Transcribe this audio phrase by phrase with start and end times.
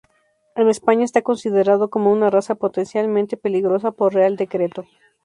[0.55, 4.85] En España está considerado como una raza potencialmente peligrosa por Real decreto.